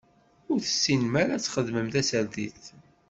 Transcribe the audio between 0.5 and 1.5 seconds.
Ur tessinem ara ad